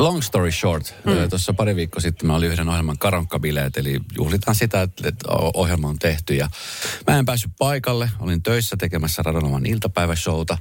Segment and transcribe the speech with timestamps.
[0.00, 1.28] Long story short, mm.
[1.30, 5.12] tuossa pari viikkoa sitten mä olin yhden ohjelman karonkkabileet, eli juhlitaan sitä, että,
[5.54, 6.34] ohjelma on tehty.
[6.34, 6.48] Ja
[7.06, 10.58] mä en päässyt paikalle, olin töissä tekemässä Radonovan iltapäiväshowta.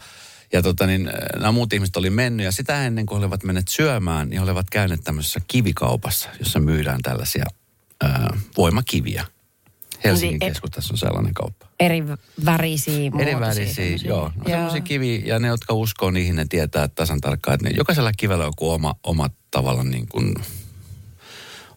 [0.54, 4.30] Ja tota niin, nämä muut ihmiset oli mennyt ja sitä ennen kuin olivat menneet syömään,
[4.30, 7.46] niin olivat käyneet tämmöisessä kivikaupassa, jossa myydään tällaisia
[8.04, 9.26] ää, voimakiviä.
[10.03, 11.67] Helsingin Eli- keskustassa on sellainen kauppa.
[11.80, 12.03] Eri
[12.45, 14.31] värisiä, Eri värisiä, joo.
[14.35, 18.12] No semmoisia kivi, ja ne, jotka uskoo niihin, ne tietää tasan tarkkaan, että ne, jokaisella
[18.17, 20.35] kivellä on joku oma, oma tavallaan niin kuin,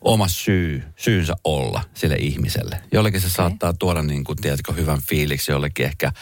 [0.01, 2.81] oma syy, syynsä olla sille ihmiselle.
[2.93, 6.13] Jollekin se saattaa tuoda niin kuin, tiedätkö, hyvän fiiliksi, jollekin ehkä,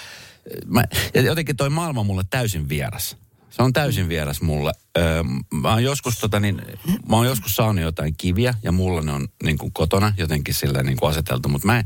[0.66, 3.16] mä, ja jotenkin toi maailma on mulle täysin vieras.
[3.50, 4.72] Se on täysin vieras mulle.
[4.98, 5.22] Öö,
[5.54, 6.62] mä oon joskus, tota, niin,
[7.08, 10.82] mä oon joskus saanut jotain kiviä ja mulla ne on niin kuin kotona jotenkin sillä
[10.82, 11.84] niin kuin aseteltu, mutta mä en,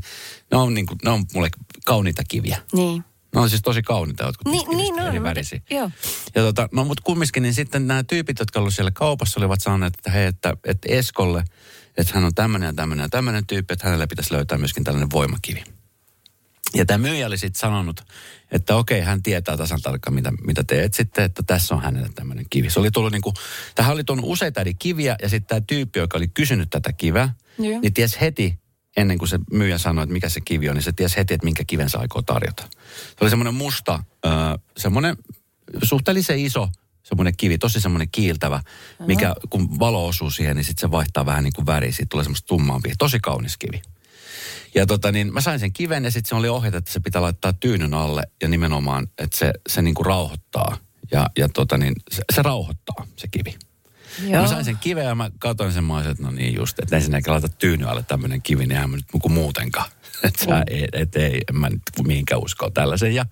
[0.51, 1.49] ne, on, niin kuin, ne on mulle
[1.85, 2.57] kauniita kiviä.
[2.73, 3.03] Niin.
[3.35, 5.61] Ne on siis tosi kauniita jotkut Niin, niin on, eri mutta- värisiä.
[5.69, 5.91] joo.
[6.35, 9.93] Ja tota, no mutta kumminkin, niin sitten nämä tyypit, jotka olivat siellä kaupassa, olivat sanoneet,
[9.95, 11.43] että hei, että, että Eskolle,
[11.97, 15.11] että hän on tämmöinen ja tämmöinen ja tämmöinen tyyppi, että hänelle pitäisi löytää myöskin tällainen
[15.11, 15.63] voimakivi.
[16.73, 18.01] Ja tämä myyjä oli sitten sanonut,
[18.51, 22.45] että okei, hän tietää tasan tarkkaan, mitä, mitä te etsitte, että tässä on hänelle tämmöinen
[22.49, 22.69] kivi.
[22.69, 23.35] Se oli tullut niin kuin,
[23.75, 27.29] tähän oli tuonut useita eri kiviä, ja sitten tämä tyyppi, joka oli kysynyt tätä kiveä,
[27.59, 27.79] Joo.
[27.79, 28.59] niin ties heti,
[28.97, 31.45] ennen kuin se myyjä sanoi, että mikä se kivi on, niin se ties heti, että
[31.45, 32.63] minkä kiven se aikoo tarjota.
[33.07, 34.29] Se oli semmoinen musta, ö,
[34.77, 35.17] semmoinen
[35.83, 36.69] suhteellisen iso,
[37.03, 38.63] semmoinen kivi, tosi semmoinen kiiltävä,
[39.07, 42.23] mikä kun valo osuu siihen, niin sitten se vaihtaa vähän niin kuin väriä, siitä tulee
[42.23, 43.81] semmoista tummaampi, tosi kaunis kivi.
[44.75, 47.21] Ja tota niin, mä sain sen kiven ja sitten se oli ohjeet, että se pitää
[47.21, 50.77] laittaa tyynyn alle ja nimenomaan, että se, se niin kuin rauhoittaa.
[51.11, 53.55] Ja, ja tota niin, se, se rauhoittaa se kivi.
[54.23, 56.79] Ja mä sain sen kiven ja mä katsoin sen, mä olisin, että no niin just,
[56.79, 59.89] että ensinnäkin laita tyyny alle tämmöinen kivi, niin eihän mä nyt kuin muutenkaan.
[60.23, 63.15] Että sä ei, et ei, en mä nyt mihinkään uskoa tällaisen.
[63.15, 63.25] Ja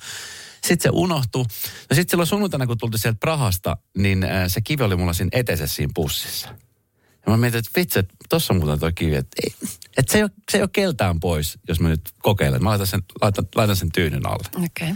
[0.63, 1.43] sitten se unohtui.
[1.89, 5.29] No sitten silloin sunnuntaina, kun tultiin sieltä Prahasta, niin äh, se kivi oli mulla siinä
[5.31, 6.49] eteisessä siinä pussissa.
[7.25, 9.41] Ja mä mietin, että vitsi, että tossa on muuten toi kivi, että,
[9.97, 12.63] että se, ei ole, se ei ole keltään pois, jos mä nyt kokeilen.
[12.63, 14.47] Mä laitan sen, laitan, laitan sen tyynyn alle.
[14.55, 14.91] Okei.
[14.91, 14.95] Okay.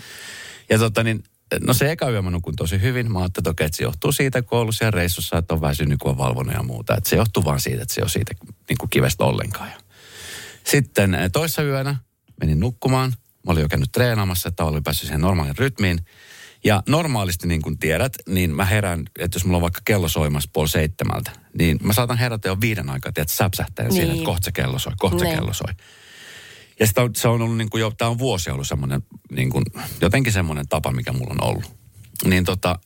[0.70, 1.24] Ja tota niin,
[1.60, 3.12] no se eka yö mä nukun tosi hyvin.
[3.12, 5.62] Mä ajattelin, että okei, että se johtuu siitä, kun on ollut siellä reissussa, että on
[5.62, 6.96] väsynyt, kun on valvonut ja muuta.
[6.98, 8.34] Että se johtuu vaan siitä, että se ole siitä
[8.70, 9.70] niin kuin kivestä ollenkaan.
[9.70, 9.78] Ja
[10.64, 11.96] sitten eh, toissa yönä
[12.40, 13.14] menin nukkumaan.
[13.46, 16.00] Mä olin jo käynyt treenaamassa, että olin päässyt siihen normaalin rytmiin.
[16.68, 20.50] Ja normaalisti, niin kuin tiedät, niin mä herään, että jos mulla on vaikka kello soimassa
[20.54, 23.94] puoli seitsemältä, niin mä saatan herätä jo viiden aikaa, tiedät, säpsähtää niin.
[23.94, 25.36] siinä, että kohta se kello soi, kohta se Niin.
[25.38, 25.74] kello soi.
[26.80, 29.02] Ja sitä on, se on ollut niin kuin jo, tämä on vuosia ollut semmoinen,
[29.32, 29.66] niin kuin,
[30.02, 31.64] jotenkin semmoinen tapa, mikä mulla on ollut.
[32.26, 32.80] Niin tota,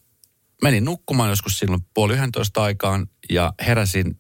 [0.62, 4.18] menin nukkumaan joskus silloin puoli yhdentoista aikaan ja heräsin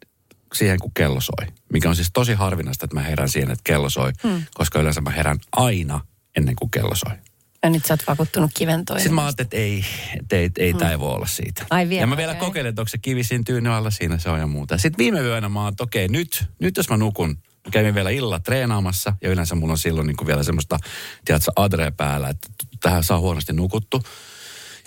[0.53, 1.47] siihen, kun kello soi.
[1.73, 4.43] Mikä on siis tosi harvinaista, että mä herään siihen, että kello soi, hmm.
[4.53, 6.01] koska yleensä mä herään aina
[6.37, 7.17] ennen kuin kello soi.
[7.63, 9.03] Ja nyt sä oot vakuuttunut kiven toinen.
[9.03, 9.85] Sitten mä ajattelin, että ei,
[10.19, 11.65] että ei, ei tämä ei voi olla siitä.
[11.69, 12.39] Ai vielä, ja mä vielä okei.
[12.39, 14.77] kokeilin, että onko se kivi siinä tyynyn alla, siinä se on ja muuta.
[14.77, 18.09] Sitten viime yönä mä oon, että okei, nyt, nyt jos mä nukun, mä kävin vielä
[18.09, 20.79] illalla treenaamassa ja yleensä mulla on silloin niin kuin vielä semmoista,
[21.25, 22.47] tiedätkö, adrea päällä, että
[22.79, 24.03] tähän saa huonosti nukuttu.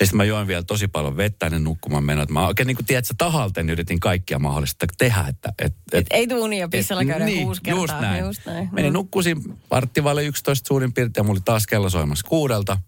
[0.00, 2.27] Ja sitten mä join vielä tosi paljon vettä ennen nukkumaan menoa.
[2.28, 5.53] Mä oikein niin kuin, tiedätkö, tahalteen yritin kaikkia mahdollista tehdä, että...
[5.59, 7.82] Et, Et ei tuu unia pissalla et- käydä kuusi kertaa.
[7.82, 8.25] Just näin.
[8.25, 8.69] Just näin.
[8.72, 12.78] Menin nukkusin vartti vaille 11 suurin piirtein ja mulla oli taas kello soimassa kuudelta.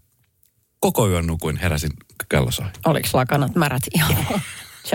[0.79, 1.91] Koko yön nukuin, heräsin,
[2.29, 2.65] kello soi.
[2.85, 3.81] Oliko lakanat märät?
[3.99, 4.39] Joo.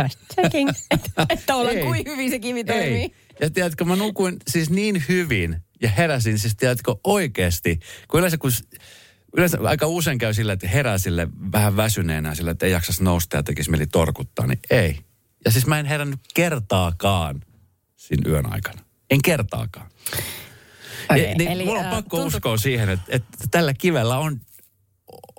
[0.02, 0.70] Just checking.
[0.90, 1.84] Että, että olla Ei.
[1.84, 2.86] kuin hyvin se kivi toimii.
[2.86, 3.14] Ei.
[3.40, 8.50] Ja tiedätkö, mä nukuin siis niin hyvin ja heräsin siis tiedätkö oikeasti, kun yleensä kun
[9.36, 13.36] Yleensä aika usein käy sillä, että herää sille vähän väsyneenä sillä, että ei jaksas nousta
[13.36, 14.98] ja tekisi mieli torkuttaa, niin ei.
[15.44, 17.40] Ja siis mä en herännyt kertaakaan
[17.96, 18.82] siinä yön aikana.
[19.10, 19.86] En kertaakaan.
[21.10, 24.18] Okei, Ja, niin eli, mulla on äh, pakko tuntuu- uskoa siihen, että, että tällä kivellä
[24.18, 24.40] on,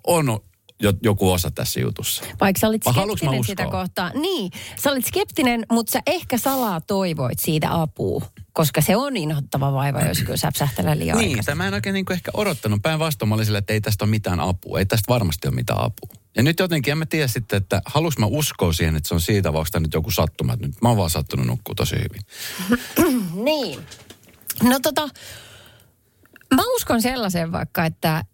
[0.08, 0.40] on
[0.82, 2.24] jo, joku osa tässä jutussa.
[2.42, 4.12] Vaikka sä olit skeptinen sitä kohtaa.
[4.14, 4.52] Niin,
[4.84, 8.26] sä olit skeptinen, mutta sä ehkä salaa toivoit siitä apua.
[8.54, 11.46] Koska se on inhottava vaiva, jos kyllä säpsähtelee liian Niin, aikaisin.
[11.46, 12.82] tai mä en oikein niin ehkä odottanut.
[12.82, 14.80] Päinvastoin mä olin sillä, että ei tästä ole mitään apua.
[14.80, 16.10] Ei tästä varmasti ole mitään apua.
[16.36, 19.22] Ja nyt jotenkin en mä tiedä sitten, että haluanko mä uskoa siihen, että se on
[19.22, 20.54] siitä, vai onko tämä nyt joku sattuma.
[20.54, 22.22] Että nyt mä oon vaan sattunut nukkua tosi hyvin.
[23.44, 23.80] Niin.
[24.64, 25.10] No tota,
[26.56, 28.26] mä uskon sellaisen vaikka, että,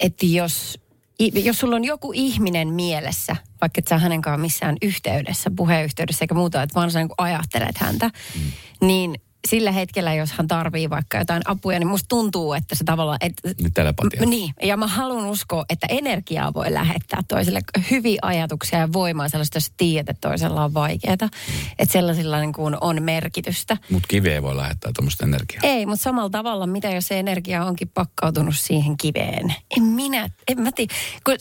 [0.00, 0.78] että jos,
[1.18, 6.34] jos sulla on joku ihminen mielessä, vaikka et sä hänen kanssaan missään yhteydessä, puheyhteydessä eikä
[6.34, 8.52] muuta, että vaan sä niin ajattelet häntä, mm.
[8.80, 9.14] niin
[9.48, 13.18] sillä hetkellä, jos hän tarvii vaikka jotain apuja, niin musta tuntuu, että se tavallaan...
[13.20, 14.22] Että, Niin telepatia.
[14.26, 17.60] M- Niin, ja mä haluan uskoa, että energiaa voi lähettää toiselle
[17.90, 21.12] hyviä ajatuksia ja voimaa sellaista, jos tiedät, että toisella on vaikeaa.
[21.78, 23.76] Että sellaisilla niin kuin on merkitystä.
[23.90, 25.60] Mutta kivi ei voi lähettää tuommoista energiaa.
[25.62, 29.54] Ei, mutta samalla tavalla, mitä jos se energia onkin pakkautunut siihen kiveen?
[29.76, 30.94] En minä, en mä tiedä.
[31.24, 31.34] Kun,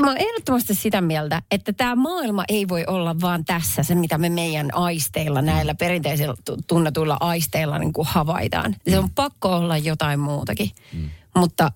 [0.00, 4.18] mä, oon ehdottomasti sitä mieltä, että tämä maailma ei voi olla vaan tässä se, mitä
[4.18, 8.76] me meidän aisteilla, näillä perinteisillä tu- tunnetuilla aisteilla niin kuin havaitaan.
[8.90, 10.70] Se on pakko olla jotain muutakin.
[10.92, 11.10] Mm.
[11.36, 11.72] Mutta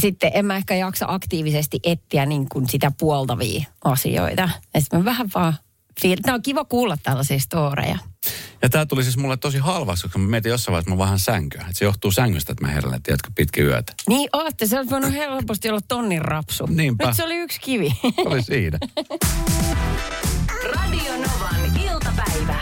[0.00, 4.48] sitten en mä ehkä jaksa aktiivisesti etsiä niin kuin sitä puoltavia asioita.
[4.74, 5.54] Ja sitten mä vähän vaan
[6.00, 6.18] fiil...
[6.22, 7.98] Tämä on kiva kuulla tällaisia storeja.
[8.62, 11.18] Ja tämä tuli siis mulle tosi halvaksi, koska mä mietin jossain vaiheessa, että mä vähän
[11.18, 11.60] sänkyä.
[11.60, 13.92] Että se johtuu sängystä, että mä herään, tiedätkö, pitkin yötä.
[14.08, 16.66] Niin ootte, se olisi voinut helposti olla tonnin rapsu.
[16.66, 17.06] Niinpä.
[17.06, 17.92] Nyt se oli yksi kivi.
[18.24, 18.78] Oli siinä.
[20.74, 22.60] Radio Novan iltapäivä.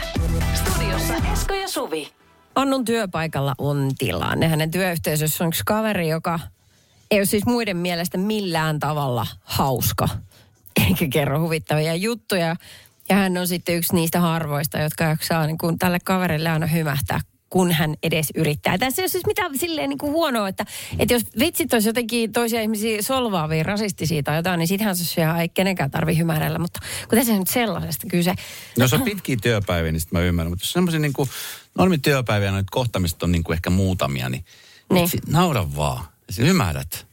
[0.54, 2.12] Studiossa Esko ja Suvi.
[2.54, 4.48] Annun työpaikalla on tilanne.
[4.48, 6.40] Hänen työyhteisössä on yksi kaveri, joka
[7.10, 10.08] ei ole siis muiden mielestä millään tavalla hauska.
[10.86, 12.56] Eikä kerro huvittavia juttuja.
[13.08, 17.20] Ja hän on sitten yksi niistä harvoista, jotka jaksaa niin kuin tälle kaverille aina hymähtää
[17.54, 18.78] kun hän edes yrittää.
[18.78, 20.66] Tässä ei ole siis mitään silleen niin kuin huonoa, että,
[20.98, 25.48] että jos vitsit olisi jotenkin toisia ihmisiä solvaavia, rasistisia tai jotain, niin sittenhän se ei
[25.48, 26.58] kenenkään tarvitse hymähdellä.
[26.58, 28.30] Mutta kun tässä on nyt sellaisesta kyse.
[28.78, 30.50] No jos on pitkiä työpäiviä, niin sitten mä ymmärrän.
[30.52, 31.28] Mutta jos semmoisia niin kuin
[31.78, 34.44] normityöpäiviä, noita kohtamista on niin kuin ehkä muutamia, niin,
[34.92, 35.08] Niin.
[35.26, 36.04] naura vaan.
[36.30, 37.06] Sä ymmärrät.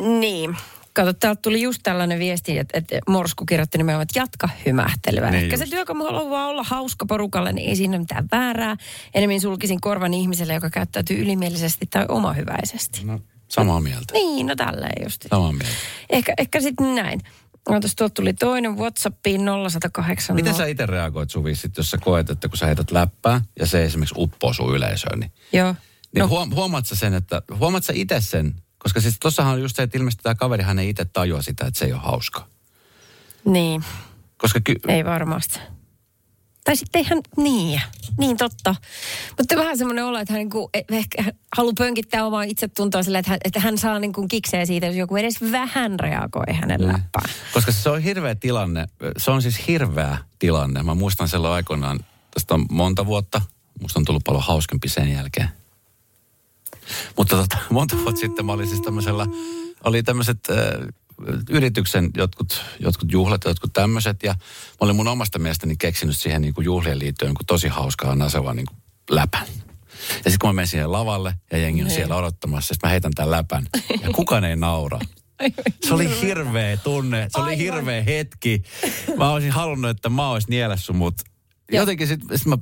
[0.00, 0.56] Niin.
[0.94, 5.30] Kato, täältä tuli just tällainen viesti, että, että Morsku kirjoitti nimenomaan, että jatka hymähtelyä.
[5.30, 5.70] Niin Ehkä se just.
[5.70, 8.76] työkamu haluaa olla hauska porukalle, niin ei siinä ole mitään väärää.
[9.14, 13.04] Enemmän sulkisin korvan ihmiselle, joka käyttäytyy ylimielisesti tai omahyväisesti.
[13.04, 14.12] No, samaa mieltä.
[14.12, 15.26] Niin, no tälleen just.
[15.30, 15.76] Samaa mieltä.
[16.10, 17.20] Ehkä, ehkä sitten näin.
[17.68, 20.36] Ootas, tuolta tuli toinen Whatsappiin 0108.
[20.36, 23.66] Miten sä itse reagoit Suvi, sit, jos sä koet, että kun sä heität läppää ja
[23.66, 25.72] se esimerkiksi uppoo sun yleisöön, niin, Joo.
[25.72, 25.76] niin
[26.18, 26.24] No.
[26.24, 26.28] no.
[26.28, 29.82] huom, huomaat sä sen, että huomaat sä itse sen, koska siis tossahan on just se,
[29.82, 32.46] että ilmeisesti tämä kaverihan ei itse tajua sitä, että se ei ole hauska.
[33.44, 33.84] Niin,
[34.36, 35.60] Koska ky- ei varmasti.
[36.64, 37.80] Tai sitten ihan niin,
[38.18, 38.74] niin totta.
[39.38, 41.24] Mutta vähän semmoinen olo, että hän niinku, eh, ehkä
[41.56, 45.16] haluaa pönkittää omaa itsetuntoa sillä, että hän, että hän saa niinku kikseä siitä, jos joku
[45.16, 46.86] edes vähän reagoi hänen Mm.
[46.86, 47.30] läppään.
[47.54, 48.86] Koska se on hirveä tilanne.
[49.16, 50.82] Se on siis hirveä tilanne.
[50.82, 52.00] Mä muistan silloin aikoinaan,
[52.34, 53.42] tästä on monta vuotta.
[53.80, 55.48] Musta on tullut paljon hauskempi sen jälkeen.
[57.16, 59.26] Mutta tota, monta vuotta sitten mä olin siis tämmöisellä,
[59.84, 60.56] oli tämmöiset äh,
[61.50, 64.22] yrityksen jotkut, jotkut juhlat ja jotkut tämmöiset.
[64.22, 67.68] Ja mä olin mun omasta mielestäni keksinyt siihen niin kuin juhlien liittyen niin kuin tosi
[67.68, 68.78] hauskaa nasevan niin kuin
[69.10, 69.46] läpän.
[70.08, 73.12] Ja sitten kun mä menen siihen lavalle ja jengi on siellä odottamassa, sitten mä heitän
[73.14, 73.66] tämän läpän
[74.02, 74.98] ja kukaan ei naura.
[75.86, 77.58] Se oli hirveä tunne, se oli Aivan.
[77.58, 78.62] hirveä hetki.
[79.16, 81.24] Mä olisin halunnut, että mä olisin nielessä, mutta
[81.72, 82.56] jotenkin sitten sit mä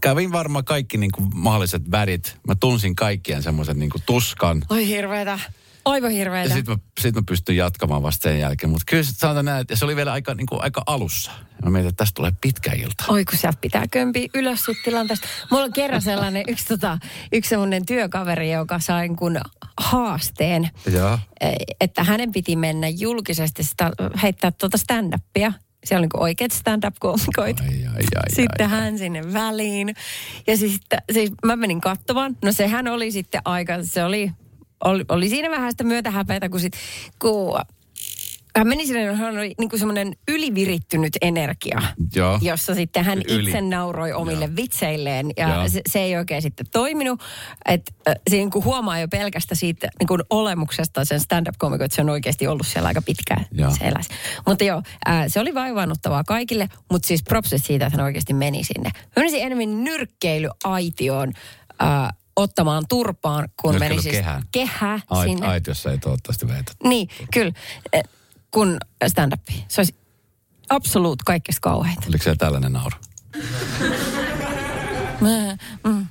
[0.00, 2.36] kävin varmaan kaikki niinku mahdolliset värit.
[2.48, 4.62] Mä tunsin kaikkien semmoisen niinku tuskan.
[4.70, 5.38] Oi hirveetä.
[5.84, 6.54] Aivan Ja hirveetä.
[6.54, 8.70] sitten mä, sit mä pystyn jatkamaan vasta sen jälkeen.
[8.70, 11.30] Mutta kyllä sit sanotaan näin, että se oli vielä aika, niinku, aika alussa.
[11.64, 13.04] Mä mietin, että tästä tulee pitkä ilta.
[13.08, 15.28] Oi kun sieltä pitää kömpiä ylös sit tilanteesta.
[15.50, 16.98] Mulla on kerran sellainen yksi, tota,
[17.32, 19.40] yksi semmoinen työkaveri, joka sai kun
[19.80, 20.70] haasteen,
[21.40, 23.90] eh, että hänen piti mennä julkisesti sitä,
[24.22, 25.52] heittää tuota stand-upia.
[25.84, 27.60] Siellä on niin oikeat stand-up-koomikoit.
[27.60, 29.94] Ai, ai, ai, sitten ai, hän sinne väliin.
[30.46, 30.80] Ja siis,
[31.12, 32.36] siis mä menin katsomaan.
[32.44, 34.30] No sehän oli sitten aika, se oli,
[34.84, 36.72] oli, oli siinä vähän sitä myötähäpeätä, kun sit,
[37.18, 37.60] kun
[38.56, 41.82] hän meni sinne, hän oli niin kuin semmoinen ylivirittynyt energia,
[42.14, 42.38] Joo.
[42.42, 43.44] jossa sitten hän Yli.
[43.44, 44.56] itse nauroi omille Joo.
[44.56, 45.68] vitseilleen ja Joo.
[45.68, 47.20] se, se ei oikein sitten toiminut.
[47.68, 51.94] Että äh, se niin kuin huomaa jo pelkästä siitä niin kuin olemuksesta sen stand-up-komikon, että
[51.94, 53.70] se on oikeasti ollut siellä aika pitkään Joo.
[53.70, 54.10] se eläisi.
[54.46, 58.64] Mutta joo, äh, se oli vaivaannuttavaa kaikille, mutta siis propsit siitä, että hän oikeasti meni
[58.64, 58.90] sinne.
[58.94, 61.32] Mä menisin enemmän nyrkkeilyaitioon
[61.82, 64.16] äh, ottamaan turpaan, kun meni siis
[64.52, 65.46] kehä Ait, sinne.
[65.46, 66.72] aitiossa ei toivottavasti veitä.
[66.84, 67.52] Niin, kyllä.
[68.52, 68.76] Eh, Kun
[69.08, 69.40] stand-up.
[69.68, 69.94] Se olisi
[70.68, 72.06] absoluut kaikkein kauheinta.
[72.08, 72.96] Oliko siellä tällainen nauru?
[75.20, 76.06] Mä- mm.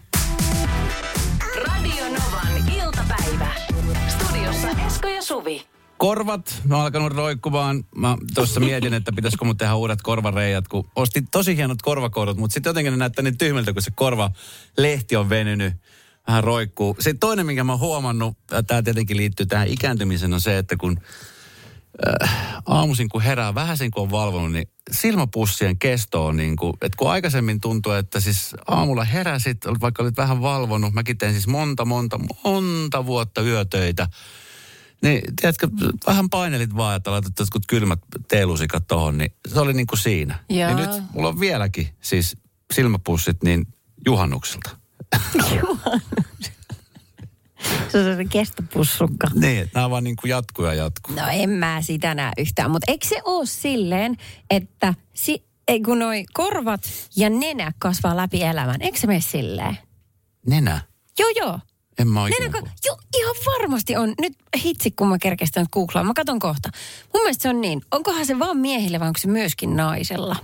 [1.67, 3.47] Radio Novan iltapäivä.
[4.07, 5.65] Studiossa Esko ja Suvi.
[5.97, 7.83] korvat, mä oon alkanut roikkumaan.
[7.95, 12.53] Mä tuossa mietin, että pitäisikö mun tehdä uudet korvareijat, kun ostin tosi hienot korvakorut, mutta
[12.53, 15.73] sitten jotenkin ne näyttää niin tyhmiltä, kun se korvalehti on venynyt,
[16.27, 16.95] vähän roikkuu.
[16.99, 20.99] Sitten toinen, minkä mä oon huomannut, tämä tietenkin liittyy tähän ikääntymiseen, on se, että kun
[22.23, 26.73] äh, aamuisin kun herää, vähän sen kun on valvonut, niin silmäpussien kesto on niin kuin,
[26.81, 31.47] että kun aikaisemmin tuntui, että siis aamulla heräsit, vaikka olit vähän valvonut, mäkin tein siis
[31.47, 34.07] monta, monta, monta vuotta yötöitä,
[35.01, 35.67] niin, tiedätkö,
[36.07, 40.39] vähän painelit vaan, että laitat jotkut kylmät teelusikat tohon, niin se oli niin kuin siinä.
[40.49, 42.37] Ja nyt mulla on vieläkin siis
[42.73, 43.67] silmäpussit niin
[44.05, 44.69] juhannukselta.
[47.89, 49.27] Se on se kestopussukka.
[49.33, 51.15] Niin, nämä vaan niin kuin jatkuu ja jatkuu.
[51.15, 54.17] No en mä sitä näe yhtään, mutta eikö se ole silleen,
[54.49, 56.81] että si, ei, kun noi korvat
[57.15, 59.77] ja nenä kasvaa läpi elämän, eikö se mene silleen?
[60.47, 60.81] Nenä.
[61.19, 61.59] Joo, joo.
[61.99, 62.51] En mä oikein.
[62.51, 64.13] Nenä, joo, ihan varmasti on.
[64.21, 66.03] Nyt hitsi, kun mä kerkestä nyt googlaa.
[66.03, 66.69] Mä katon kohta.
[67.13, 67.81] Mun mielestä se on niin.
[67.91, 70.35] Onkohan se vaan miehille vai onko se myöskin naisella?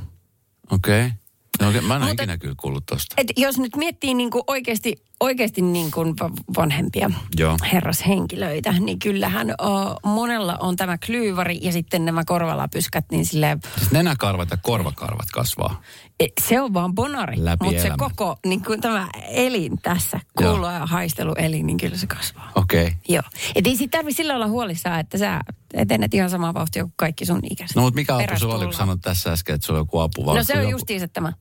[0.72, 1.06] Okei.
[1.06, 1.18] Okay.
[1.62, 1.82] No, okay.
[1.82, 3.14] Mä en Mutta- ikinä kyllä kuullut tosta.
[3.18, 7.58] Et jos nyt miettii niin kuin oikeasti, oikeasti niin kuin va- vanhempia Joo.
[7.74, 13.92] herrashenkilöitä, niin kyllähän o, monella on tämä klyyvari ja sitten nämä korvalapyskät, niin silleen, Siis
[13.92, 15.82] nenäkarvat ja korvakarvat kasvaa.
[16.20, 17.36] e, se on vaan bonari.
[17.46, 22.08] Läpi Mutta se koko niin kuin tämä elin tässä, kuulo- ja haisteluelin, niin kyllä se
[22.08, 22.52] kasvaa.
[22.56, 22.84] Okei.
[22.88, 22.94] Okay.
[23.10, 23.24] Joo.
[23.56, 25.42] Et ei siitä tarvitse sillä olla huolissaan, että sä
[25.74, 27.76] etenet ihan samaa vauhtia kuin kaikki sun ikäiset.
[27.76, 30.24] No mutta mikä apu sulla oli, kun sanoit tässä äsken, että sulla on joku apu?
[30.34, 31.34] No se on joku- justiinsa tämä.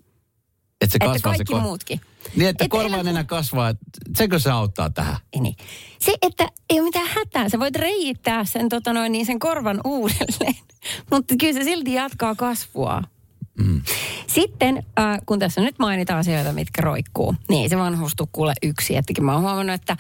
[0.81, 2.01] Että se Että kasvaa kaikki se ko- muutkin.
[2.37, 3.69] Niin, että Et korva elä- kasvaa.
[3.69, 3.85] että
[4.17, 5.17] Sekö se auttaa tähän?
[5.33, 5.57] Ei Niin.
[5.99, 7.49] Se, että ei ole mitään hätää.
[7.49, 10.55] Sä voit reiittää sen, tota noin, niin sen korvan uudelleen.
[11.11, 13.03] Mutta kyllä se silti jatkaa kasvua.
[13.65, 13.83] Mm.
[14.27, 18.97] Sitten, äh, kun tässä nyt mainitaan asioita, mitkä roikkuu, niin ei se vanhustu kuule yksi.
[18.97, 19.97] Ettekin mä oon huomannut, että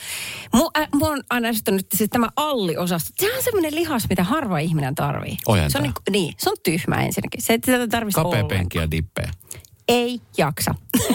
[0.54, 3.10] mu, äh, mua on aina ärsyttänyt siis tämä alliosasto.
[3.20, 5.36] Se on semmoinen lihas, mitä harva ihminen tarvii.
[5.46, 5.70] Ojentaa.
[5.70, 7.42] Se on, niin, niin, se on tyhmä ensinnäkin.
[7.42, 8.58] Se, että tarvitsisi Kapea ollenkaan.
[8.58, 9.30] penki ja dippejä.
[9.88, 10.74] Ei jaksa.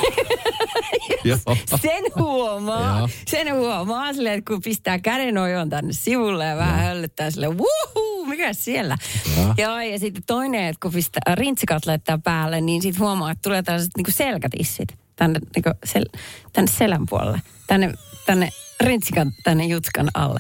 [1.24, 1.38] Joo.
[1.82, 2.98] Sen huomaa.
[3.00, 3.10] Joo.
[3.28, 8.26] sen huomaa silleen, että kun pistää käden ojon tänne sivulle ja vähän höllyttää sille, wuhuu,
[8.26, 8.98] mikä siellä?
[9.38, 9.54] Joo.
[9.58, 13.64] Joo, ja sitten toinen, että kun pistää rintsikat laittaa päälle, niin sitten huomaa, että tulee
[13.64, 16.06] tällaiset niin selkätissit tänne, niin sel,
[16.54, 17.42] tänne selän puolelle.
[17.68, 17.94] Tänne,
[18.26, 18.50] tänne
[18.84, 20.40] rintsikan, tänne jutskan alle.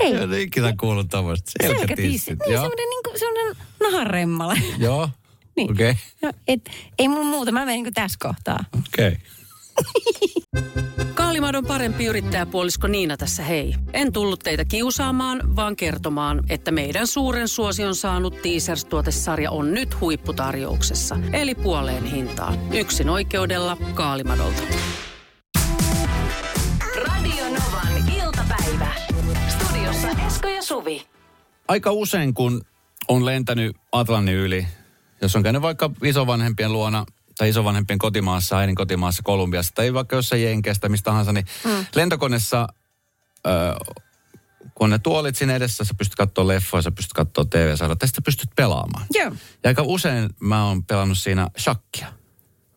[0.00, 1.52] Hei, En ole ikinä kuullut tämmöistä.
[1.62, 2.38] selkätissit.
[2.38, 2.62] Niin, Joo.
[2.62, 4.58] semmoinen, niin kuin, semmoinen naharemmale.
[4.78, 5.10] Joo.
[5.56, 5.70] Niin.
[5.70, 5.90] Okei.
[5.90, 6.02] Okay.
[6.22, 8.64] No, et, ei mun muuta, mä menen niin tässä kohtaa.
[8.78, 9.16] Okei.
[9.76, 10.76] Okay.
[11.14, 13.74] Kaalimadon parempi yrittäjäpuolisko Niina tässä hei.
[13.92, 21.18] En tullut teitä kiusaamaan, vaan kertomaan, että meidän suuren suosion saanut Teasers-tuotesarja on nyt huipputarjouksessa.
[21.32, 22.74] Eli puoleen hintaan.
[22.74, 24.62] Yksin oikeudella Kaalimadolta.
[27.06, 28.92] Radio Novan iltapäivä.
[29.48, 31.02] Studiossa Esko ja Suvi.
[31.68, 32.64] Aika usein, kun
[33.08, 34.66] on lentänyt Atlantin yli,
[35.22, 37.06] jos on käynyt vaikka isovanhempien luona
[37.38, 41.86] tai isovanhempien kotimaassa, äidin kotimaassa, Kolumbiassa tai vaikka jossain Jenkeistä, mistä tahansa, niin mm.
[41.94, 42.68] lentokoneessa,
[43.46, 43.50] ö,
[44.74, 48.24] kun ne tuolit siinä edessä, sä pystyt katsoa leffoja, sä pystyt katsoa TV-sarjaa, tai sitten
[48.24, 49.06] pystyt pelaamaan.
[49.14, 49.32] Joo.
[49.64, 52.12] Ja aika usein mä oon pelannut siinä shakkia.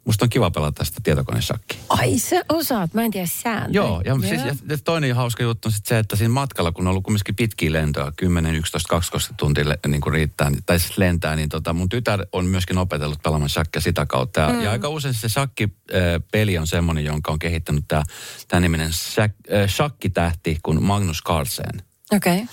[0.09, 1.79] Musta on kiva pelata tästä tietokoneshakkia.
[1.89, 3.73] Ai sä osaat, mä en tiedä sääntöjä.
[3.73, 6.87] Joo, ja, siis, ja ja toinen hauska juttu on sitten se, että siinä matkalla, kun
[6.87, 10.79] on ollut kumminkin pitkiä lentoja, 10, 11, 12 tuntia le- niin kuin riittää, niin- tai
[10.79, 14.41] siis lentää, niin tota, mun tytär on myöskin opetellut pelaamaan shakkia sitä kautta.
[14.41, 14.61] Ja, mm.
[14.61, 18.03] ja aika usein se shakki-peli on semmoinen, jonka on kehittänyt tämä,
[18.47, 21.83] tämä niminen shak- äh, shakkitähti kuin Magnus Carlsen.
[22.11, 22.33] Okei.
[22.33, 22.47] Okay.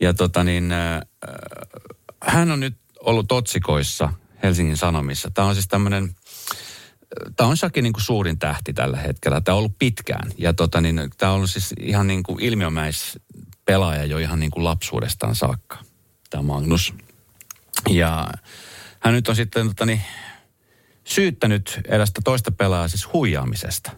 [0.00, 1.00] Ja tota niin, äh,
[2.22, 4.12] hän on nyt ollut otsikoissa
[4.44, 5.30] Helsingin Sanomissa.
[5.34, 6.14] Tämä on siis tämmöinen,
[7.36, 9.40] tämä on Shakin niin kuin suurin tähti tällä hetkellä.
[9.40, 10.30] Tämä on ollut pitkään.
[10.38, 13.18] Ja tota niin, tämä on ollut siis ihan niin kuin ilmiömäis
[13.64, 15.78] pelaaja jo ihan niin kuin lapsuudestaan saakka.
[16.30, 16.94] Tämä Magnus.
[17.90, 18.28] Ja
[19.00, 20.00] hän nyt on sitten tota niin,
[21.04, 23.90] syyttänyt erästä toista pelaajaa siis huijaamisesta.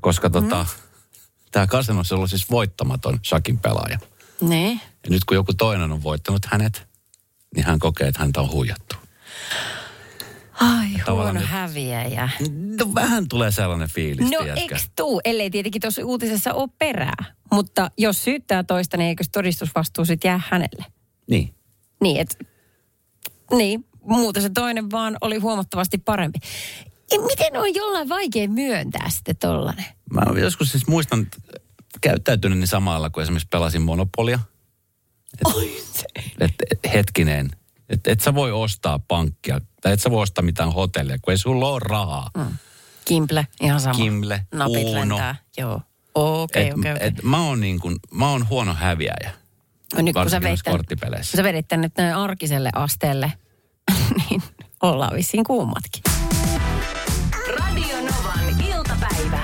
[0.00, 0.82] Koska tota, Mm.
[1.52, 3.98] tämä Carlsen on ollut siis voittamaton Shakin pelaaja.
[4.40, 4.80] Niin.
[5.04, 6.86] Ja nyt kun joku toinen on voittanut hänet,
[7.54, 8.96] niin hän kokee, että häntä on huijattu.
[10.60, 12.28] Ai, huono nyt- häviäjä.
[12.80, 17.24] No vähän tulee sellainen fiilis, No eiks tuu, ellei tietenkin tuossa uutisessa ole perää.
[17.52, 20.84] Mutta jos syyttää toista, niin eikö todistusvastuu sitten jää hänelle?
[21.30, 21.54] Niin.
[22.02, 22.38] Niin, et,
[23.52, 26.38] niin, muuta se toinen vaan oli huomattavasti parempi.
[27.10, 29.84] Ja miten on jollain vaikea myöntää sitten tollanen?
[30.10, 31.26] Mä joskus siis muistan
[32.00, 34.38] käyttäytyneeni samalla, kun esimerkiksi pelasin Monopolia.
[35.44, 36.04] Oi se.
[36.40, 37.50] Et, et, hetkinen,
[37.88, 41.38] että et sä voi ostaa pankkia, tai et sä voi ostaa mitään hotellia, kun ei
[41.38, 42.30] sulla ole rahaa.
[42.36, 42.46] Mm.
[43.04, 43.94] Kimple, ihan sama.
[43.94, 45.00] Kimble, Napit Uno.
[45.00, 45.80] lentää, joo.
[46.14, 47.06] Okei, Et- okei, okei.
[47.08, 49.30] et Mä oon niin kuin, mä oon huono häviäjä.
[49.96, 50.84] No nyt kun sä tän, kun
[51.22, 53.32] sä vedit tänne arkiselle asteelle,
[54.30, 54.42] niin
[54.82, 56.02] ollaan vissiin kuummatkin.
[57.58, 59.40] Radio Novan iltapäivä.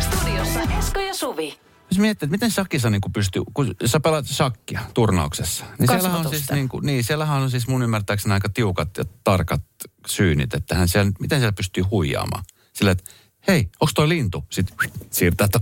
[0.00, 1.58] Studiossa Esko ja Suvi.
[1.96, 6.28] Jos miettii, että miten shakissa niin pystyy, kun sä pelaat shakkia turnauksessa, niin siellähän on,
[6.30, 9.62] siis, niin, kuin, niin siellähän on siis mun ymmärtääkseni aika tiukat ja tarkat
[10.06, 12.44] syynit, että hän siellä, miten siellä pystyy huijaamaan.
[12.72, 13.04] Sillä, että
[13.48, 14.44] hei, onko toi lintu?
[14.50, 15.58] Sitten siirtää to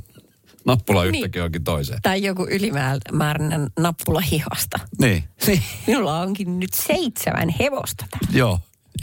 [0.64, 1.30] nappula Niin.
[1.34, 2.02] johonkin toiseen.
[2.02, 4.78] Tai joku ylimääräinen nappula hihasta.
[5.00, 5.24] Niin.
[5.46, 5.62] niin.
[5.86, 8.38] Minulla onkin nyt seitsemän hevosta täällä.
[8.38, 8.60] Joo.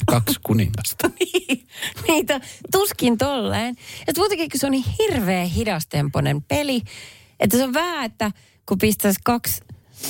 [0.07, 1.09] kaksi kuningasta.
[2.07, 2.39] Niitä
[2.71, 3.75] tuskin tolleen.
[4.07, 6.81] Ja muutenkin, kun se on niin hirveä hidastempoinen peli,
[7.41, 8.31] että se on vähän, että
[8.65, 9.61] kun pistäisi kaksi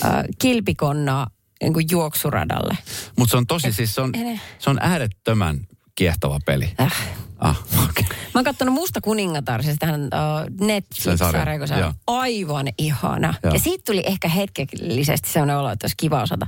[0.06, 1.28] äh, kilpikonnaa
[1.62, 2.78] niin kuin juoksuradalle.
[3.18, 6.74] Mutta se on tosi, siis se on, ene- se on äärettömän kiehtova peli.
[6.82, 7.22] Äh.
[7.42, 7.60] Ah,
[7.90, 8.04] okei.
[8.10, 12.68] Mä oon kattonut Musta kuningatar, siis tähän uh, Sen Netflix-sarja, sarja, kun se on aivan
[12.78, 13.34] ihana.
[13.44, 13.54] Joo.
[13.54, 16.48] Ja siitä tuli ehkä hetkellisesti sellainen olo, että olisi kiva osata.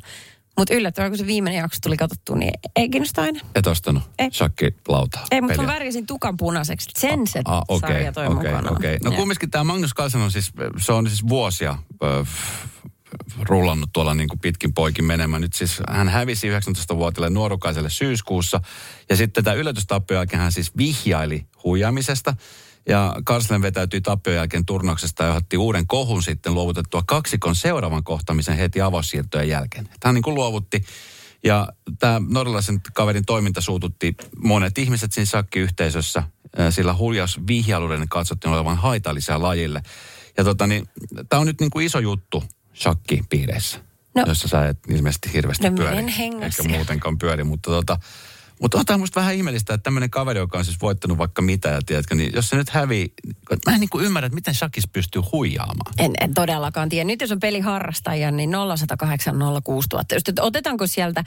[0.57, 3.39] Mutta yllättävää, kun se viimeinen jakso tuli katsottua, niin ei kiinnosta aina.
[3.55, 4.31] Et ostanut Ei.
[4.31, 5.25] shakki lautaa.
[5.31, 6.89] Ei, mutta mä värjäsin tukan punaiseksi.
[6.97, 8.71] Sen se Ah, okei, sarja toi okei, mukana.
[8.71, 8.97] okei.
[9.03, 12.25] No kumminkin tämä Magnus Carlsen on siis, se on siis vuosia ö,
[13.41, 15.41] rullannut tuolla niin kuin pitkin poikin menemään.
[15.41, 18.61] Nyt siis hän hävisi 19-vuotiaille nuorukaiselle syyskuussa.
[19.09, 22.35] Ja sitten tämä yllätystappio jälkeen hän siis vihjaili huijaamisesta.
[22.89, 28.57] Ja Karslen vetäytyi tappion jälkeen turnauksesta ja otti uuden kohun sitten luovutettua kaksikon seuraavan kohtamisen
[28.57, 29.85] heti avaussiirtojen jälkeen.
[29.85, 30.83] Että hän niin kuin luovutti
[31.43, 31.67] ja
[31.99, 36.19] tämä norjalaisen kaverin toiminta suututti monet ihmiset siinä shakkiyhteisössä,
[36.59, 39.81] äh, sillä huljaus vihjailuiden katsottiin olevan haitallisia lajille.
[40.37, 40.89] Ja tota niin,
[41.29, 42.43] tämä on nyt niin kuin iso juttu
[42.75, 43.79] shakkipiireissä,
[44.15, 44.23] No.
[44.27, 45.97] jossa sä et ilmeisesti hirveästi No, pyöri.
[46.41, 47.97] Eikä muutenkaan pyöri, mutta tota,
[48.63, 51.69] mutta on tämä musta vähän ihmeellistä, että tämmöinen kaveri, joka on siis voittanut vaikka mitä,
[51.69, 53.13] ja tiedätkö, niin jos se nyt hävii,
[53.65, 55.93] mä en niin kuin ymmärrä, että miten shakissa pystyy huijaamaan.
[55.97, 57.03] En, en todellakaan tiedä.
[57.03, 60.15] Nyt jos on peliharrastaja, niin 0108 06000.
[60.15, 61.23] Just, että Otetaanko sieltä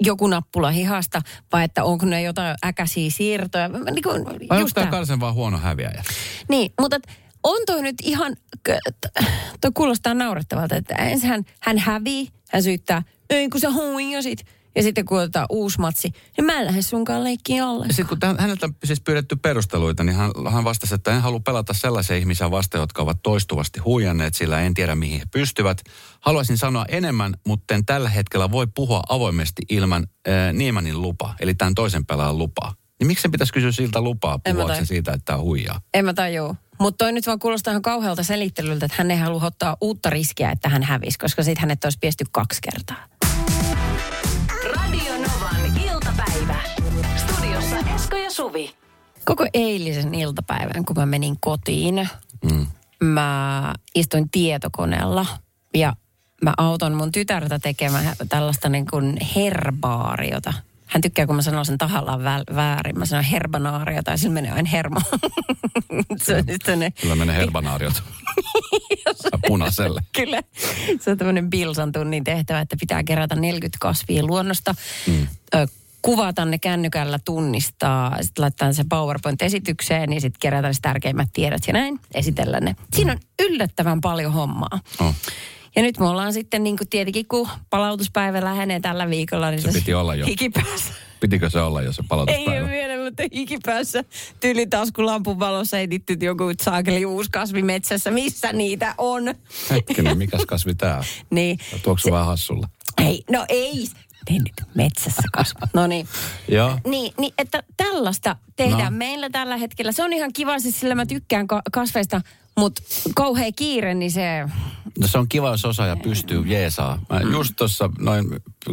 [0.00, 1.22] joku nappula hihasta
[1.52, 3.68] vai että onko ne jotain äkäisiä siirtoja?
[3.68, 4.86] Niin, kuin, Vai onko tämä.
[4.86, 6.04] Karsen vaan huono häviäjä?
[6.48, 7.08] niin mutta et,
[7.42, 8.36] on toi nyt ihan,
[9.60, 14.59] toi kuulostaa naurettavalta, että ensin hän, hän hävii, hän syyttää, ei kun sä huijasit.
[14.76, 17.58] Ja sitten kun otetaan uusi matsi, niin mä en lähde sunkaan leikkiin.
[17.58, 21.22] Ja sitten kun tämän, häneltä on siis pyydetty perusteluita, niin hän, hän vastasi, että en
[21.22, 25.82] halua pelata sellaisia ihmisiä vastaan, jotka ovat toistuvasti huijanneet, sillä en tiedä mihin he pystyvät.
[26.20, 31.54] Haluaisin sanoa enemmän, mutta en tällä hetkellä voi puhua avoimesti ilman äh, Niemanin lupa, eli
[31.54, 32.74] tämän toisen pelaajan lupaa.
[33.00, 35.80] Niin miksi sen pitäisi kysyä siltä lupaa, puhuakseen siitä, että tämä huijaa?
[35.94, 36.56] En mä tajuu.
[36.80, 40.50] Mutta toi nyt vaan kuulostaa ihan kauhealta selittelyltä, että hän ei halua ottaa uutta riskiä,
[40.50, 43.06] että hän hävisi, koska sitten hänet olisi piesty kaksi kertaa.
[48.30, 48.74] Ja Suvi.
[49.24, 52.08] Koko eilisen iltapäivän, kun mä menin kotiin,
[52.50, 52.66] Mm.
[53.04, 55.26] mä istuin tietokoneella
[55.74, 55.92] ja
[56.44, 60.52] mä auton mun tytärtä tekemään tällaista niin kuin herbaariota.
[60.86, 62.98] Hän tykkää, kun mä sanon sen tahallaan vä- väärin.
[62.98, 65.00] Mä sanon herbanaario tai sillä menee aina hermo.
[66.24, 68.02] se on nyt tämmönen- Kyllä menee herbanaariot
[69.48, 70.00] punaiselle.
[70.12, 70.42] Kyllä.
[71.00, 74.74] Se on tämmöinen Bilsan tunnin tehtävä, että pitää kerätä 40 kasvia luonnosta.
[75.06, 75.26] Mm.
[75.54, 75.66] Ö,
[76.02, 81.72] kuvata ne kännykällä, tunnistaa, sitten laittaa se PowerPoint-esitykseen, niin sitten kerätä ne tärkeimmät tiedot ja
[81.72, 82.76] näin, esitellä ne.
[82.96, 84.78] Siinä on yllättävän paljon hommaa.
[85.00, 85.14] Oh.
[85.76, 89.72] Ja nyt me ollaan sitten niin kuin tietenkin, kun palautuspäivä lähenee tällä viikolla, niin Se
[89.72, 90.26] piti olla jo.
[90.26, 90.92] hikipäässä.
[91.20, 92.64] Pitikö se olla jo se Ei palautuspäivä?
[92.64, 94.04] ole vielä, mutta hikipäässä
[94.40, 98.10] tyylitaskulampun valossa heitetty joku saakeli uusi kasvi metsässä.
[98.10, 99.34] Missä niitä on?
[99.70, 101.04] Hetkinen, mikäs kasvi tää?
[101.30, 101.58] Niin.
[101.82, 102.68] Tuoksu vähän hassulla.
[103.06, 103.86] Ei, no ei.
[104.38, 105.68] Nyt metsässä kasvaa.
[105.74, 106.08] No niin.
[106.48, 106.78] Joo.
[106.86, 108.98] Niin, niin, että tällaista tehdään No.
[108.98, 109.92] meillä tällä hetkellä.
[109.92, 112.20] Se on ihan kiva, siis sillä mä tykkään ka- kasveista,
[112.56, 112.82] mutta
[113.14, 114.48] kauhea kiire, niin se...
[115.00, 116.98] No se on kiva, jos osaaja pystyy jeesaa.
[117.10, 117.32] Mä Mm.
[117.32, 118.26] just tuossa noin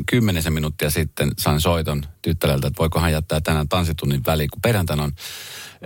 [0.06, 5.04] kymmenisen minuuttia sitten sain soiton tyttäreltä, että voiko hän jättää tänään tanssitunnin väliin, kun perjantaina
[5.04, 5.12] on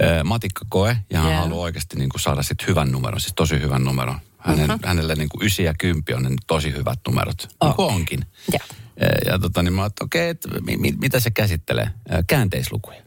[0.04, 1.42] äh, matikkakoe ja hän Joo.
[1.42, 4.20] haluaa oikeasti niin kuin saada sit hyvän numeron, siis tosi hyvän numeron.
[4.42, 4.80] Hänen, Mhm.
[4.86, 8.26] Hänelle niin kuin 9 ja 10 on ne tosi hyvät numerot, niin kuin onkin.
[8.54, 8.60] Joo.
[9.00, 11.84] Ja, ja tota, niin mä ajattelin, okei, että mi, mi, mitä se käsittelee?
[12.14, 13.02] Äh, Käänteislukuja.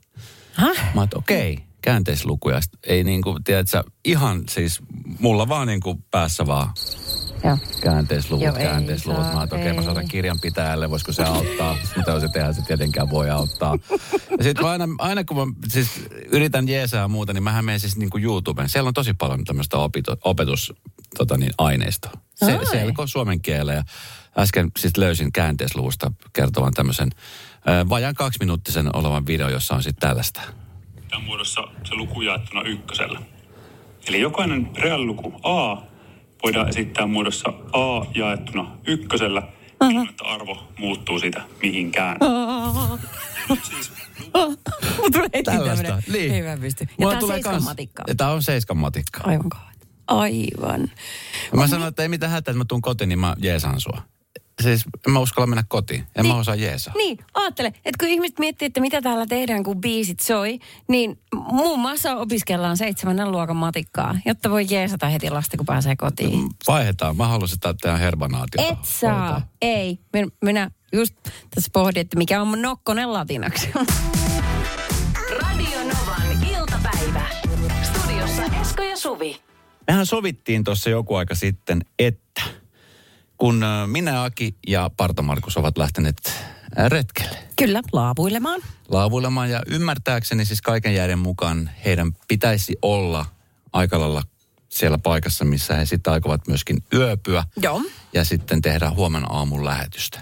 [0.52, 0.94] Häh?
[0.94, 2.60] Mä okei, käänteislukuja.
[2.60, 4.80] Sit Ei niin kuin, tiedätkö, ihan siis,
[5.20, 6.70] mulla vaan niin kuin päässä vaan
[7.44, 7.58] Joo.
[7.80, 9.22] Käänteisluvut, Joo, ei käänteisluvut.
[9.22, 9.84] saa, Mä ajattelin, okei, mä ei.
[9.84, 11.76] soitan kirjanpitäjälle, voisiko se auttaa.
[11.96, 13.78] Mitä se tehdä, se tietenkään voi auttaa.
[14.38, 15.90] Ja sitten aina, aina kun mä siis
[16.32, 18.68] yritän jeesaa ja muuta, niin mähän menen siis niin kuin YouTubeen.
[18.68, 20.72] Siellä on tosi paljon tämmöistä opito, opetus,
[21.16, 22.12] tota niin, aineistoa.
[22.34, 23.72] Se, selko suomen kielellä.
[23.74, 23.82] Ja
[24.38, 27.10] äsken siis löysin käänteisluvusta kertovan tämmöisen
[27.68, 30.40] äh, vajaan kaksiminuuttisen olevan video, jossa on sitten tällaista.
[31.10, 33.20] tämän muodossa se luku jaettuna ykkösellä.
[34.08, 35.76] Eli jokainen reaaliluku A
[36.44, 39.42] voidaan esittää muodossa A jaettuna ykkösellä,
[39.90, 42.16] ilman että arvo muuttuu siitä mihinkään.
[43.62, 43.92] Siis
[44.96, 46.02] Mulla tulee Tällaista.
[46.12, 46.34] Niin.
[46.34, 46.88] Ei mä pysty.
[46.98, 47.62] Ja tää on seiskan.
[48.08, 49.20] Ja tää on seiskan matikka.
[49.24, 49.74] Aivan kauhean.
[50.06, 50.90] Aivan.
[51.56, 54.02] Mä sanoin, että ei mitään hätää, että mä tuun kotiin, niin mä jeesaan sua.
[54.62, 56.06] Siis en mä uskalla mennä kotiin.
[56.16, 56.94] En mä osaa jeesaa.
[56.96, 61.80] Niin, ajattele, että kun ihmiset miettii, että mitä täällä tehdään, kun biisit soi, niin muun
[61.80, 66.48] muassa opiskellaan seitsemännen luokan matikkaa, jotta voi jeesata heti lasta, kun pääsee kotiin.
[66.66, 67.16] Vaihdetaan.
[67.16, 68.72] Mä haluaisin, tehdään herbanaatiota.
[68.72, 69.48] Et saa.
[69.62, 69.98] Ei.
[70.12, 71.14] Minä, minä just
[71.54, 73.68] tässä pohdin, että mikä on mun nokkonen latinaksi.
[75.40, 77.26] Radio Novan iltapäivä.
[77.82, 79.40] Studiossa Esko ja Suvi.
[79.86, 82.42] Mehän sovittiin tuossa joku aika sitten, että
[83.38, 86.16] kun ö, minä, Aki ja Parta Markus ovat lähteneet
[86.78, 88.60] ö, retkelle Kyllä, laavuilemaan.
[88.88, 93.26] laavuilemaan ja ymmärtääkseni siis kaiken järjen mukaan heidän pitäisi olla
[93.72, 94.22] aika lailla
[94.68, 97.82] siellä paikassa, missä he sitten aikovat myöskin yöpyä Joo.
[98.12, 100.20] ja sitten tehdä huomenna aamun lähetystä.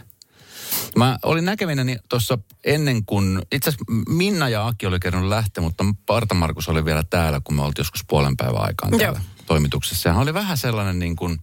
[0.97, 5.85] Mä olin näkevinäni tuossa ennen kuin, itse asiassa Minna ja Aki oli kerran lähteä, mutta
[6.07, 9.45] Parta Markus oli vielä täällä, kun me oltiin joskus puolen päivän aikaan täällä Joo.
[9.47, 10.09] toimituksessa.
[10.09, 11.39] Ja hän oli vähän sellainen niin kuin,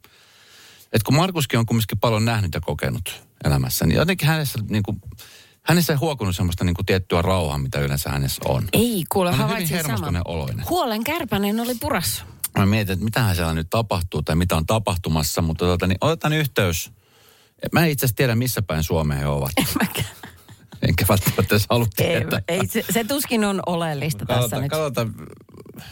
[0.93, 5.01] että kun Markuskin on kumminkin paljon nähnyt ja kokenut elämässä, niin jotenkin hänessä niin kuin,
[5.63, 8.67] hänessä ei huokunut semmoista niin kuin tiettyä rauhaa, mitä yleensä hänessä on.
[8.73, 10.37] Ei, kuule, Hän on hyvin hermostuneen saman.
[10.37, 10.65] oloinen.
[10.69, 12.23] Huolen kärpänen oli purassu.
[12.57, 16.33] Mä mietin, että mitähän siellä nyt tapahtuu tai mitä on tapahtumassa, mutta tota, niin otetaan
[16.33, 16.91] yhteys.
[17.73, 19.51] Mä en itse asiassa tiedä, missä päin Suomeen he ovat.
[19.81, 20.07] Mäkään.
[20.87, 22.41] Enkä välttämättä edes halua Ei, tietää.
[22.47, 24.71] ei se, se tuskin on oleellista tässä Katsotaan, nyt.
[24.71, 25.13] katsotaan.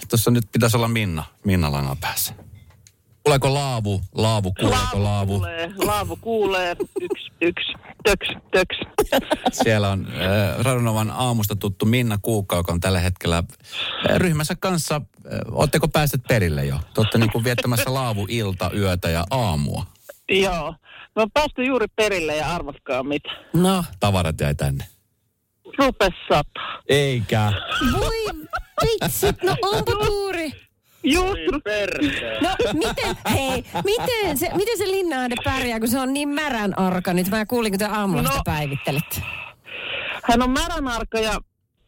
[0.10, 2.34] Tuossa nyt pitäisi olla Minna, Minna langan päässä.
[3.28, 4.02] Kuuleeko laavu?
[4.16, 5.34] Laavu, kuuleeko laavu?
[5.34, 6.76] Kuulee, laavu kuulee.
[7.02, 8.78] Yksi, yksi, töks, töks.
[9.64, 14.96] Siellä on äh, Radunovan aamusta tuttu Minna Kuukka, joka on tällä hetkellä äh, ryhmänsä kanssa.
[14.96, 16.80] Äh, Oletteko päässeet perille jo?
[16.94, 19.86] Te olette niin kuin viettämässä laavu ilta, yötä ja aamua.
[20.30, 20.76] Joo.
[21.16, 23.30] Me on päästy juuri perille ja arvatkaa mitä.
[23.54, 24.86] No, Tavarat jäi tänne.
[25.78, 26.82] Rupes sataa.
[26.90, 27.54] Eikä.
[28.00, 28.26] voi
[28.82, 30.67] vitsit, no onpa tuuri.
[31.04, 31.40] Just
[32.42, 37.14] No miten, hei, miten se, miten se Linnaade pärjää, kun se on niin märän arka
[37.14, 37.30] nyt?
[37.30, 38.30] Mä kuulin, kun te aamulla No.
[38.30, 39.22] sitä päivittelette.
[40.24, 41.40] Hän on märän arka ja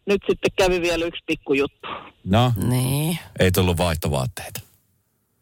[0.06, 1.88] nyt sitten kävi vielä yksi pikkujuttu.
[2.26, 3.18] No, Niin.
[3.40, 4.60] ei tullut vaihtovaatteita.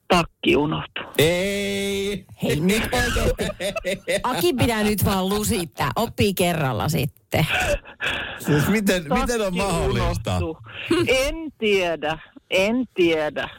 [0.08, 1.04] Takki unohtui.
[1.18, 2.26] Ei.
[2.44, 4.14] Hei nyt oikeesti.
[4.24, 5.92] Aki pitää nyt vaan lusittaa.
[5.96, 7.48] Oppii kerralla sitten.
[8.40, 10.38] Siis miten, miten on mahdollista?
[10.38, 10.56] unohtui.
[11.08, 12.18] En tiedä,
[12.50, 13.50] en tiedä.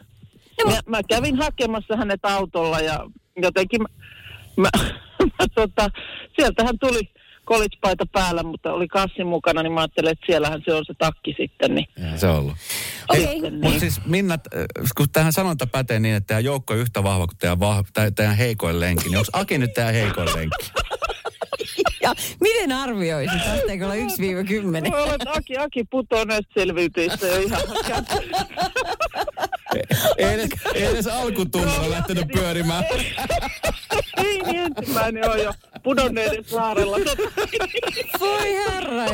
[0.65, 0.71] No.
[0.71, 3.05] Mä, mä kävin hakemassa hänet autolla ja
[3.41, 3.87] jotenkin mä,
[4.57, 4.69] mä,
[5.39, 5.89] mä tota,
[6.35, 6.99] sieltähän tuli
[7.45, 11.35] college-paita päällä, mutta oli kassi mukana, niin mä ajattelin, että siellähän se on se takki
[11.37, 11.75] sitten.
[11.75, 11.87] Niin.
[12.15, 12.53] Se on ollut.
[13.09, 13.41] Okei.
[13.41, 13.59] Niin.
[13.61, 14.65] Mutta siis Minna, äh,
[14.97, 18.11] kun tähän sanonta pätee niin, että teidän joukko on yhtä vahva kuin teidän, vah, tä-
[18.11, 20.71] teidän heikoin lenkki, niin onko Aki nyt teidän heikoin lenkki?
[22.03, 23.97] Ja miten arvioisit asteikolla 1-10?
[24.89, 27.61] Mä olen Aki, Aki putoo näistä selviytyistä jo ihan.
[30.17, 32.83] Ei edes, ei edes alkutunnilla lähtenyt pyörimään.
[34.17, 35.53] Ei niin ensimmäinen on jo
[35.83, 36.97] pudonneiden saarella.
[38.19, 39.05] Voi herra.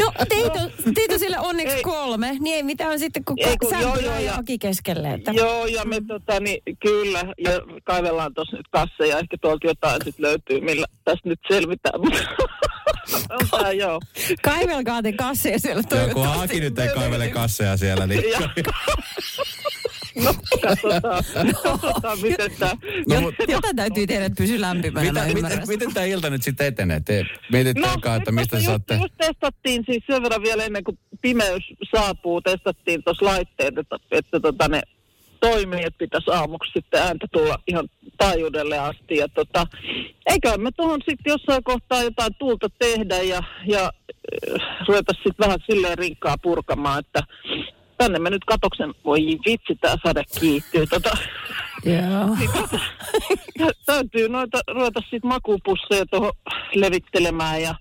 [0.00, 1.82] No teitä, on- teitä on sille onneksi Ei.
[1.82, 5.12] kolme, niin ei mitään sitten kun, Ei, kun- joo, joo, ja ja- Aki keskelle.
[5.14, 5.30] Että.
[5.30, 7.50] Joo, ja me tota, niin, kyllä, ja
[7.84, 12.00] kaivellaan tuossa nyt kasseja, ehkä tuolta jotain sitten löytyy, millä tästä nyt selvitään.
[13.78, 14.00] joo.
[14.42, 16.26] Kaivelkaa te kasseja siellä Joo, kun.
[16.42, 18.22] Aki nyt ei kaivele kasseja siellä, niin...
[20.24, 21.24] No, katsotaan,
[21.62, 22.72] katsotaan miten tämä...
[23.08, 25.12] No, mut, Jotain täytyy tehdä, että pysy lämpimänä.
[25.12, 27.00] mä mitä, miten, miten tämä ilta nyt sitten etenee?
[27.00, 28.94] Te mietitte no, eka, että mistä saatte...
[28.94, 31.62] Just, just testattiin siis sen verran vielä ennen kuin pimeys
[31.96, 34.82] saapuu, testattiin tuossa laitteet, että, että tota ne
[35.40, 39.16] toimii, että pitäisi aamuksi sitten ääntä tulla ihan taajuudelle asti.
[39.16, 39.66] Ja tota,
[40.26, 43.92] eikä me tuohon sitten jossain kohtaa jotain tuulta tehdä ja, ja
[44.50, 47.22] äh, ruveta sitten vähän silleen rinkkaa purkamaan, että
[47.98, 50.86] tänne me nyt katoksen, voi vitsi, tämä sade kiihtyy.
[50.86, 51.10] Tota,
[51.84, 52.36] Joo.
[53.58, 56.32] Tä- täytyy noita ruveta sitten makupusseja tuohon
[56.74, 57.74] levittelemään ja...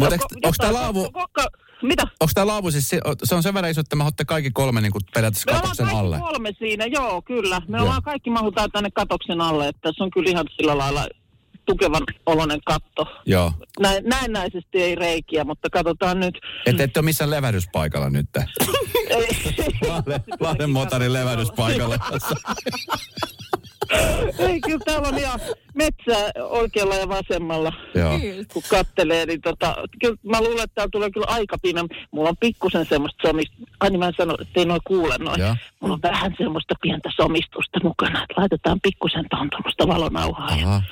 [0.00, 1.48] Mutta Ko- onko tämä jotain laavu, kokka-
[1.82, 2.02] Mitä?
[2.02, 3.00] onko tämä laavu siis, se-
[3.34, 6.00] on sen verran iso, että me hoitte kaikki kolme niin periaatteessa Me ollaan katoksen kaikki
[6.00, 6.18] alle?
[6.18, 7.62] kolme siinä, joo, kyllä.
[7.68, 7.84] Me Joo.
[7.86, 11.06] ollaan kaikki mahutaan tänne katoksen alle, että se on kyllä ihan sillä lailla
[11.66, 13.06] tukevan oloinen katto.
[13.26, 13.52] Joo.
[13.80, 16.38] Näin, näennäisesti ei reikiä, mutta katsotaan nyt.
[16.66, 18.26] Että ette ole missään levähdyspaikalla nyt.
[19.10, 19.28] Ei,
[19.88, 21.96] Lahden, Lahden motarin levähdyspaikalla.
[24.38, 25.40] ei, kyllä täällä on ihan
[25.74, 27.72] metsää oikealla ja vasemmalla.
[27.94, 28.18] Joo.
[28.52, 31.86] kun kattelee, niin tota, kyllä mä luulen, että täällä tulee kyllä aika piina.
[32.10, 35.40] Mulla on pikkusen semmoista somista, ai niin mä en sano, että ei noin kuule noin.
[35.40, 35.56] Joo.
[35.80, 40.56] Mulla on vähän semmoista pientä somistusta mukana, että laitetaan pikkusen tuohon tuommoista valonauhaa.
[40.56, 40.82] Ja Aha.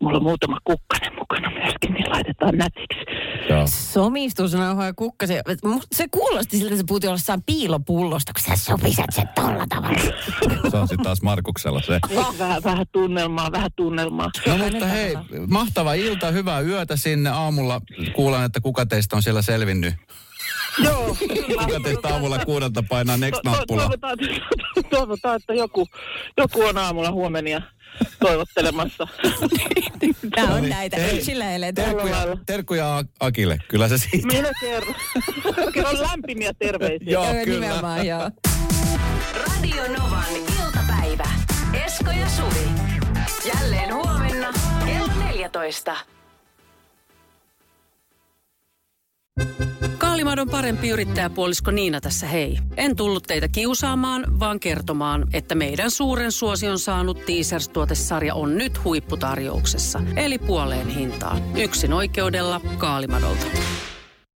[0.00, 3.00] Mulla on muutama kukkanen mukana myöskin, niin laitetaan nätiksi.
[3.50, 3.66] Joo.
[3.66, 5.42] Somistusnauhoja ja kukkasia.
[5.66, 9.98] Mu- Se kuulosti siltä, että se puhutti jossain piilopullosta, kun sä sopiset sen tolla tavalla.
[10.70, 12.00] Se on sitten taas Markuksella se.
[12.38, 14.30] Vähän, vähän tunnelmaa, vähän tunnelmaa.
[14.46, 15.14] No mutta hei,
[15.48, 17.30] mahtava ilta, hyvää yötä sinne.
[17.30, 17.80] Aamulla
[18.14, 19.94] kuulen, että kuka teistä on siellä selvinnyt
[20.84, 21.16] Joo.
[21.46, 23.88] Kuka teistä aamulla kuudelta painaa next-nappulaa?
[23.88, 25.86] Toivotaan, että- toivotaan, että joku,
[26.36, 27.62] joku on aamulla huomenia
[28.20, 29.08] toivottelemassa.
[30.34, 30.70] Tämä on niin.
[30.70, 30.96] näitä.
[31.20, 31.88] Sillä eletään.
[31.88, 34.26] Terkkuja, terkkuja Akille, kyllä se siitä.
[34.26, 34.94] Minä kerron.
[35.72, 37.12] Kerron lämpimiä terveisiä.
[37.12, 37.60] Joo, Joo, kyllä.
[37.66, 38.30] Nimenomaan, joo.
[39.34, 41.24] Radio Novan iltapäivä.
[41.86, 42.68] Esko ja Suvi.
[43.54, 44.52] Jälleen huomenna
[44.86, 45.96] kello 14.
[49.98, 52.58] Kaalimadon parempi yrittäjäpuolisko Niina tässä hei.
[52.76, 60.00] En tullut teitä kiusaamaan, vaan kertomaan, että meidän suuren suosion saanut Teasers-tuotesarja on nyt huipputarjouksessa.
[60.16, 61.58] Eli puoleen hintaan.
[61.58, 63.46] Yksin oikeudella Kaalimadolta.